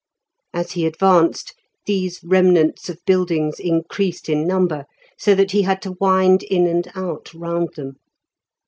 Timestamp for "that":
5.35-5.51